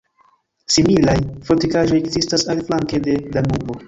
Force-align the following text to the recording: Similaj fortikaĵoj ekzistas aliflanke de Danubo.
Similaj 0.75 1.17
fortikaĵoj 1.49 1.99
ekzistas 1.99 2.47
aliflanke 2.55 3.01
de 3.09 3.15
Danubo. 3.37 3.77